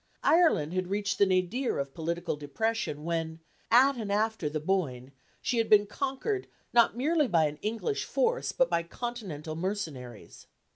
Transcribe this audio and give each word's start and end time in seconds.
Ireland 0.23 0.73
reached 0.87 1.19
the 1.19 1.27
nadir 1.27 1.77
of 1.77 1.93
political 1.93 2.35
depression 2.35 3.03
when, 3.03 3.39
at 3.69 3.97
and 3.97 4.11
after 4.11 4.49
the 4.49 4.59
Boyne, 4.59 5.11
she 5.43 5.59
had 5.59 5.69
been 5.69 5.85
conquered 5.85 6.47
not 6.73 6.97
merely 6.97 7.27
by 7.27 7.45
an 7.45 7.57
English 7.61 8.05
force, 8.05 8.51
but 8.51 8.67
by 8.67 8.81
continental 8.81 9.55
mercenaries. 9.55 10.47